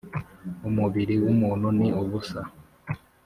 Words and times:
Umubiri 0.67 1.15
w’umuntu 1.23 1.67
ni 1.77 1.87
ubusa, 2.01 2.41